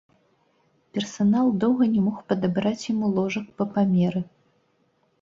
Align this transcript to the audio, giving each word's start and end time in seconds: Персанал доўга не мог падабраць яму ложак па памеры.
Персанал 0.97 1.51
доўга 1.65 1.83
не 1.93 2.01
мог 2.07 2.17
падабраць 2.33 2.75
яму 2.93 3.13
ложак 3.21 3.47
па 3.59 3.65
памеры. 3.79 4.29